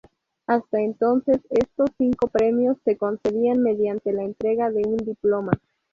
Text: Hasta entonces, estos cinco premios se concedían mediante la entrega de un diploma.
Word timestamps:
Hasta 0.47 0.79
entonces, 0.79 1.41
estos 1.51 1.91
cinco 1.99 2.27
premios 2.27 2.75
se 2.85 2.97
concedían 2.97 3.61
mediante 3.61 4.11
la 4.11 4.23
entrega 4.23 4.71
de 4.71 4.81
un 4.87 4.97
diploma. 4.97 5.51